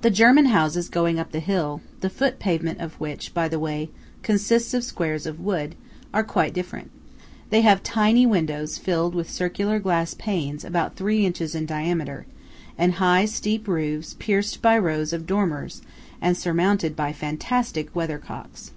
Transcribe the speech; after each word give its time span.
The 0.00 0.08
German 0.10 0.46
houses 0.46 0.88
going 0.88 1.18
up 1.18 1.32
the 1.32 1.38
hill–the 1.40 2.08
foot 2.08 2.38
pavement 2.38 2.80
of 2.80 2.98
which, 2.98 3.34
by 3.34 3.46
the 3.46 3.58
way, 3.58 3.90
consists 4.22 4.72
of 4.72 4.84
squares 4.84 5.26
of 5.26 5.38
wood–are 5.38 6.22
quite 6.24 6.54
different. 6.54 6.90
They 7.50 7.60
have 7.60 7.82
tiny 7.82 8.24
windows 8.24 8.78
filled 8.78 9.14
with 9.14 9.28
circular 9.28 9.80
glass 9.80 10.14
panes 10.14 10.64
about 10.64 10.96
three 10.96 11.26
inches 11.26 11.54
in 11.54 11.66
diameter, 11.66 12.24
and 12.78 12.94
high 12.94 13.26
steep 13.26 13.68
roofs 13.68 14.16
pierced 14.18 14.62
by 14.62 14.78
rows 14.78 15.12
of 15.12 15.26
dormers 15.26 15.82
and 16.22 16.34
surmounted 16.34 16.96
by 16.96 17.12
fantastic 17.12 17.94
weather 17.94 18.16
cocks. 18.16 18.70